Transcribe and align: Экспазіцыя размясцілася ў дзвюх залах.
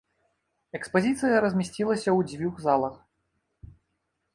Экспазіцыя 0.79 1.43
размясцілася 1.45 2.09
ў 2.17 2.33
дзвюх 2.33 2.55
залах. 2.67 2.95